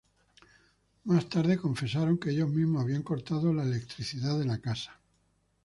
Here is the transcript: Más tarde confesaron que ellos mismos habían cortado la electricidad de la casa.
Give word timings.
Más 1.03 1.29
tarde 1.29 1.59
confesaron 1.59 2.17
que 2.17 2.31
ellos 2.31 2.49
mismos 2.49 2.81
habían 2.81 3.03
cortado 3.03 3.53
la 3.53 3.61
electricidad 3.61 4.39
de 4.39 4.45
la 4.45 4.57
casa. 4.57 4.99